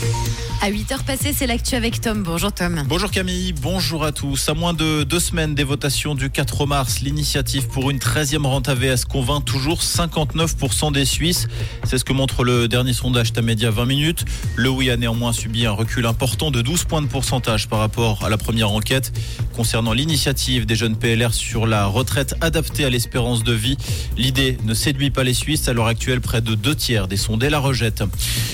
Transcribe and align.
Thank 0.00 0.28
you. 0.28 0.29
À 0.62 0.70
8h 0.70 1.04
passées, 1.06 1.32
c'est 1.34 1.46
l'actu 1.46 1.74
avec 1.74 2.02
Tom. 2.02 2.22
Bonjour 2.22 2.52
Tom. 2.52 2.84
Bonjour 2.86 3.10
Camille, 3.10 3.54
bonjour 3.54 4.04
à 4.04 4.12
tous. 4.12 4.46
À 4.50 4.52
moins 4.52 4.74
de 4.74 5.04
deux 5.04 5.18
semaines 5.18 5.54
des 5.54 5.64
votations 5.64 6.14
du 6.14 6.28
4 6.28 6.66
mars, 6.66 7.00
l'initiative 7.00 7.66
pour 7.68 7.88
une 7.90 7.96
13e 7.96 8.44
rente 8.44 8.68
AVS 8.68 9.06
convainc 9.06 9.42
toujours 9.46 9.80
59% 9.80 10.92
des 10.92 11.06
Suisses. 11.06 11.48
C'est 11.84 11.96
ce 11.96 12.04
que 12.04 12.12
montre 12.12 12.44
le 12.44 12.68
dernier 12.68 12.92
sondage 12.92 13.32
Tamedia 13.32 13.70
20 13.70 13.86
minutes. 13.86 14.26
Le 14.54 14.68
oui 14.68 14.90
a 14.90 14.98
néanmoins 14.98 15.32
subi 15.32 15.64
un 15.64 15.70
recul 15.70 16.04
important 16.04 16.50
de 16.50 16.60
12 16.60 16.84
points 16.84 17.00
de 17.00 17.06
pourcentage 17.06 17.66
par 17.66 17.78
rapport 17.78 18.22
à 18.22 18.28
la 18.28 18.36
première 18.36 18.70
enquête. 18.70 19.12
Concernant 19.56 19.94
l'initiative 19.94 20.66
des 20.66 20.76
jeunes 20.76 20.96
PLR 20.96 21.32
sur 21.32 21.66
la 21.66 21.86
retraite 21.86 22.34
adaptée 22.42 22.84
à 22.84 22.90
l'espérance 22.90 23.44
de 23.44 23.54
vie, 23.54 23.78
l'idée 24.18 24.58
ne 24.64 24.74
séduit 24.74 25.10
pas 25.10 25.24
les 25.24 25.32
Suisses. 25.34 25.68
À 25.68 25.72
l'heure 25.72 25.86
actuelle, 25.86 26.20
près 26.20 26.42
de 26.42 26.54
deux 26.54 26.74
tiers 26.74 27.08
des 27.08 27.16
sondés 27.16 27.48
la 27.48 27.60
rejettent. 27.60 28.04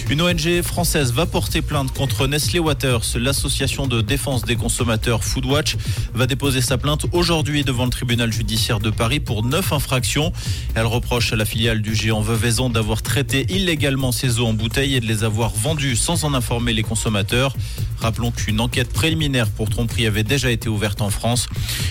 Une 0.09 0.23
ONG 0.23 0.63
française 0.63 1.13
va 1.13 1.27
porter 1.27 1.63
plainte 1.63 1.96
contre 1.97 2.27
Nestlé 2.27 2.59
Waters. 2.59 3.03
L'association 3.17 3.87
de 3.87 4.03
défense 4.03 4.43
des 4.43 4.57
consommateurs 4.57 5.25
Foodwatch 5.25 5.77
va 6.15 6.27
déposer 6.27 6.61
sa 6.61 6.77
plainte 6.77 7.07
aujourd'hui 7.13 7.65
devant 7.65 7.85
le 7.85 7.91
tribunal 7.91 8.33
judiciaire 8.33 8.81
de 8.81 8.91
Paris 8.91 9.21
pour 9.21 9.43
neuf 9.45 9.73
infractions. 9.73 10.33
Elle 10.75 10.87
reproche 10.87 11.33
à 11.33 11.37
la 11.37 11.45
filiale 11.45 11.81
du 11.81 11.95
géant 11.95 12.21
Veuvaison 12.21 12.69
d'avoir 12.69 13.03
traité 13.03 13.47
illégalement 13.49 14.13
ses 14.13 14.41
eaux 14.41 14.47
en 14.47 14.53
bouteille 14.53 14.95
et 14.95 15.01
de 15.01 15.07
les 15.07 15.25
avoir 15.25 15.51
vendues 15.51 15.97
sans 15.97 16.25
en 16.25 16.35
informer 16.35 16.73
les 16.73 16.83
consommateurs. 16.83 17.57
Rappelons 17.99 18.31
qu'une 18.31 18.61
enquête 18.61 18.93
préliminaire 18.93 19.51
pour 19.51 19.71
tromperie 19.71 20.07
avait 20.07 20.23
déjà 20.23 20.51
été 20.51 20.69
ouverte 20.69 21.01
en 21.01 21.11
France. 21.11 21.49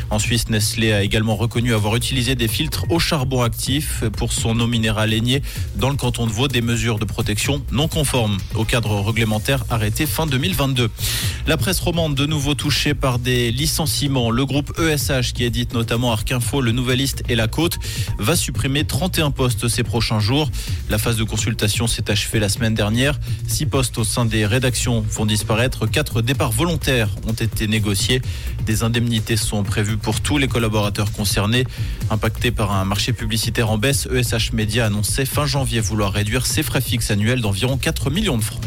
En 0.10 0.20
Suisse, 0.20 0.50
Nestlé 0.50 0.94
a 0.94 1.04
également 1.04 1.36
reconnu 1.36 1.74
avoir 1.74 1.96
utilisé 1.96 2.36
des 2.36 2.48
filtres 2.48 2.86
au 2.90 3.00
charbon 3.00 3.42
actif 3.42 4.04
pour 4.18 4.32
son 4.32 4.60
eau 4.60 4.68
minérale 4.68 5.14
aigné 5.14 5.42
dans 5.76 5.90
le 5.90 5.96
canton 5.96 6.28
de 6.28 6.32
Vaud, 6.32 6.48
des 6.48 6.62
mesures 6.62 7.00
de 7.00 7.06
protection 7.06 7.64
non 7.72 7.88
conformes 7.88 8.38
au 8.54 8.66
cadre 8.66 9.00
réglementaire 9.02 9.64
arrêté 9.70 10.06
fin 10.06 10.28
2022. 10.28 10.90
La 11.48 11.58
presse 11.58 11.80
romande 11.80 12.16
de 12.16 12.26
nouveau 12.26 12.56
touchée 12.56 12.94
par 12.94 13.20
des 13.20 13.52
licenciements. 13.52 14.32
Le 14.32 14.46
groupe 14.46 14.80
ESH 14.80 15.34
qui 15.34 15.44
édite 15.44 15.74
notamment 15.74 16.12
Arc 16.12 16.32
Info, 16.32 16.62
Le 16.62 16.72
Nouvelliste 16.72 17.24
et 17.30 17.36
La 17.36 17.48
Côte 17.48 17.78
va 18.18 18.36
supprimer 18.36 18.84
31 18.84 19.32
postes 19.32 19.68
ces 19.68 19.84
prochains 19.84 20.20
jours. 20.20 20.50
La 20.90 20.98
phase 20.98 21.18
de 21.18 21.24
consultation 21.24 21.88
s'est 21.88 22.10
achevée 22.10 22.40
la 22.40 22.50
semaine 22.50 22.74
dernière. 22.74 23.20
Six 23.48 23.66
postes 23.66 23.98
au 23.98 24.04
sein 24.04 24.26
des 24.26 24.46
rédactions 24.46 25.02
vont 25.02 25.26
disparaître. 25.26 25.86
Quatre 25.96 26.22
départs 26.22 26.52
volontaires 26.52 27.08
ont 27.26 27.32
été 27.32 27.68
négociés. 27.68 28.22
Des 28.66 28.84
indemnités 28.84 29.38
sont 29.38 29.64
prévues 29.64 29.96
pour 29.96 30.20
tous 30.20 30.38
les 30.38 30.50
collaborateurs 30.50 31.14
concernés. 31.14 31.64
Impacté 32.10 32.52
par 32.52 32.74
un 32.74 32.84
marché 32.84 33.14
publicitaire 33.14 33.72
en 33.72 33.78
baisse, 33.78 34.06
ESH 34.14 34.52
Media 34.52 34.88
annonçait 34.88 35.24
fin 35.24 35.46
janvier 35.46 35.80
vouloir 35.80 36.12
réduire 36.12 36.48
ses 36.48 36.64
frais 36.64 36.82
fixes 36.82 37.12
annuels 37.12 37.40
d'environ 37.40 37.78
4 37.78 38.10
millions 38.10 38.38
de 38.38 38.44
francs. 38.44 38.60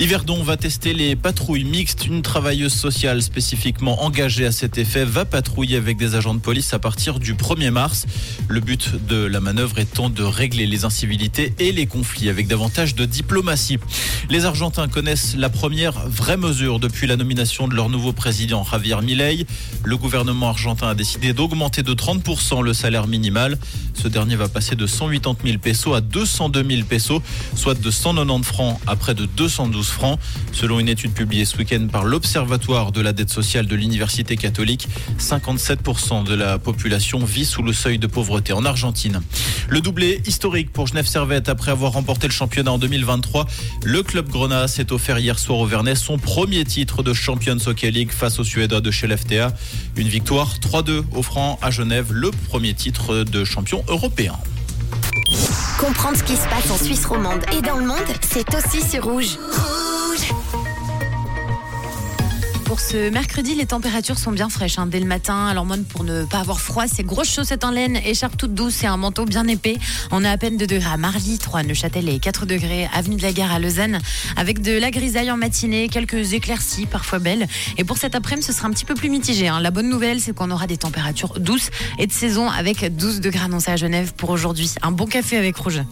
Yverdon 0.00 0.42
va 0.42 0.56
tester 0.56 0.94
les 0.94 1.14
patrouilles 1.14 1.64
mixtes. 1.64 2.06
Une 2.06 2.22
travailleuse 2.22 2.72
sociale 2.72 3.20
spécifiquement 3.20 4.02
engagée 4.02 4.46
à 4.46 4.50
cet 4.50 4.78
effet 4.78 5.04
va 5.04 5.26
patrouiller 5.26 5.76
avec 5.76 5.98
des 5.98 6.14
agents 6.14 6.32
de 6.32 6.40
police 6.40 6.72
à 6.72 6.78
partir 6.78 7.18
du 7.18 7.34
1er 7.34 7.70
mars. 7.70 8.06
Le 8.48 8.60
but 8.60 8.92
de 9.06 9.26
la 9.26 9.40
manœuvre 9.40 9.78
étant 9.78 10.08
de 10.08 10.22
régler 10.22 10.66
les 10.66 10.86
incivilités 10.86 11.52
et 11.58 11.70
les 11.70 11.84
conflits 11.84 12.30
avec 12.30 12.48
davantage 12.48 12.94
de 12.94 13.04
diplomatie. 13.04 13.76
Les 14.30 14.46
Argentins 14.46 14.88
connaissent 14.88 15.36
la 15.36 15.50
première 15.50 16.08
vraie 16.08 16.38
mesure 16.38 16.78
depuis 16.78 17.06
la 17.06 17.16
nomination 17.16 17.68
de 17.68 17.74
leur 17.74 17.90
nouveau 17.90 18.14
président 18.14 18.64
Javier 18.64 19.02
Milei. 19.02 19.44
Le 19.84 19.98
gouvernement 19.98 20.48
argentin 20.48 20.88
a 20.88 20.94
décidé 20.94 21.34
d'augmenter 21.34 21.82
de 21.82 21.92
30% 21.92 22.62
le 22.62 22.72
salaire 22.72 23.06
minimal. 23.06 23.58
Ce 23.92 24.08
dernier 24.08 24.36
va 24.36 24.48
passer 24.48 24.76
de 24.76 24.86
180 24.86 25.40
000 25.44 25.58
pesos 25.58 25.92
à 25.92 26.00
202 26.00 26.64
000 26.66 26.86
pesos, 26.88 27.20
soit 27.54 27.78
de 27.78 27.90
190 27.90 28.46
francs 28.46 28.80
à 28.86 28.96
près 28.96 29.14
de 29.14 29.26
212 29.26 29.89
francs. 29.90 30.18
Selon 30.52 30.80
une 30.80 30.88
étude 30.88 31.12
publiée 31.12 31.44
ce 31.44 31.56
week-end 31.56 31.86
par 31.90 32.04
l'Observatoire 32.04 32.92
de 32.92 33.00
la 33.00 33.12
dette 33.12 33.30
sociale 33.30 33.66
de 33.66 33.76
l'Université 33.76 34.36
catholique, 34.36 34.88
57% 35.18 36.24
de 36.24 36.34
la 36.34 36.58
population 36.58 37.18
vit 37.24 37.44
sous 37.44 37.62
le 37.62 37.72
seuil 37.72 37.98
de 37.98 38.06
pauvreté 38.06 38.52
en 38.52 38.64
Argentine. 38.64 39.20
Le 39.68 39.80
doublé 39.80 40.22
historique 40.26 40.72
pour 40.72 40.86
Genève 40.86 41.06
Servette 41.06 41.48
après 41.48 41.70
avoir 41.70 41.92
remporté 41.92 42.26
le 42.26 42.32
championnat 42.32 42.72
en 42.72 42.78
2023. 42.78 43.46
Le 43.84 44.02
club 44.02 44.28
Grenat 44.28 44.68
s'est 44.68 44.92
offert 44.92 45.18
hier 45.18 45.38
soir 45.38 45.58
au 45.58 45.66
Vernet 45.66 45.94
son 45.94 46.18
premier 46.18 46.64
titre 46.64 47.02
de 47.02 47.12
Champions 47.12 47.58
Hockey 47.66 47.90
League 47.90 48.12
face 48.12 48.38
aux 48.38 48.44
Suédois 48.44 48.80
de 48.80 48.90
chez 48.90 49.06
l'FTA. 49.06 49.52
Une 49.96 50.08
victoire 50.08 50.56
3-2 50.58 51.02
offrant 51.14 51.58
à 51.62 51.70
Genève 51.70 52.12
le 52.12 52.30
premier 52.30 52.74
titre 52.74 53.24
de 53.24 53.44
champion 53.44 53.84
européen. 53.88 54.34
Comprendre 55.78 56.16
ce 56.18 56.22
qui 56.22 56.36
se 56.36 56.46
passe 56.48 56.70
en 56.70 56.76
Suisse 56.76 57.06
romande 57.06 57.42
et 57.56 57.62
dans 57.62 57.76
le 57.76 57.86
monde, 57.86 57.98
c'est 58.20 58.54
aussi 58.54 58.86
sur 58.86 59.04
Rouge. 59.04 59.38
Pour 62.70 62.78
ce 62.78 63.10
mercredi, 63.10 63.56
les 63.56 63.66
températures 63.66 64.16
sont 64.16 64.30
bien 64.30 64.48
fraîches 64.48 64.78
hein, 64.78 64.86
dès 64.86 65.00
le 65.00 65.04
matin. 65.04 65.48
Alors, 65.48 65.66
moi, 65.66 65.76
pour 65.88 66.04
ne 66.04 66.24
pas 66.24 66.38
avoir 66.38 66.60
froid, 66.60 66.84
c'est 66.86 67.02
grosses 67.02 67.34
chaussettes 67.34 67.64
en 67.64 67.72
laine, 67.72 67.96
écharpe 67.96 68.36
toute 68.36 68.54
douce 68.54 68.84
et 68.84 68.86
un 68.86 68.96
manteau 68.96 69.24
bien 69.24 69.48
épais. 69.48 69.76
On 70.12 70.22
a 70.22 70.30
à 70.30 70.36
peine 70.38 70.56
2 70.56 70.68
degrés 70.68 70.92
à 70.92 70.96
Marly, 70.96 71.38
3 71.38 71.60
à 71.60 71.62
Neuchâtel 71.64 72.08
et 72.08 72.20
4 72.20 72.46
degrés 72.46 72.88
avenue 72.94 73.16
de 73.16 73.22
la 73.22 73.32
Gare 73.32 73.50
à 73.50 73.58
Lausanne, 73.58 73.98
avec 74.36 74.62
de 74.62 74.70
la 74.78 74.92
grisaille 74.92 75.32
en 75.32 75.36
matinée, 75.36 75.88
quelques 75.88 76.32
éclaircies 76.32 76.86
parfois 76.86 77.18
belles. 77.18 77.48
Et 77.76 77.82
pour 77.82 77.98
cet 77.98 78.14
après-midi, 78.14 78.46
ce 78.46 78.52
sera 78.52 78.68
un 78.68 78.70
petit 78.70 78.84
peu 78.84 78.94
plus 78.94 79.10
mitigé. 79.10 79.48
hein. 79.48 79.58
La 79.58 79.72
bonne 79.72 79.88
nouvelle, 79.88 80.20
c'est 80.20 80.32
qu'on 80.32 80.52
aura 80.52 80.68
des 80.68 80.76
températures 80.76 81.40
douces 81.40 81.70
et 81.98 82.06
de 82.06 82.12
saison 82.12 82.48
avec 82.48 82.94
12 82.94 83.20
degrés 83.20 83.46
annoncés 83.46 83.72
à 83.72 83.76
Genève 83.76 84.12
pour 84.16 84.30
aujourd'hui. 84.30 84.70
Un 84.82 84.92
bon 84.92 85.06
café 85.06 85.36
avec 85.36 85.56
Rouge. 85.56 85.82